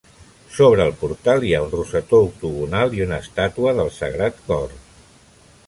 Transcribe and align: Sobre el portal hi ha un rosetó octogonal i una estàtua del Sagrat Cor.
Sobre 0.53 0.85
el 0.89 0.93
portal 1.01 1.45
hi 1.47 1.51
ha 1.57 1.59
un 1.65 1.69
rosetó 1.75 2.21
octogonal 2.29 2.97
i 3.01 3.05
una 3.07 3.21
estàtua 3.27 3.77
del 3.81 3.93
Sagrat 3.99 4.43
Cor. 4.49 4.75